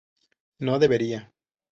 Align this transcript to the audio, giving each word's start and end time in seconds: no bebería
no 0.57 0.79
bebería 0.79 1.31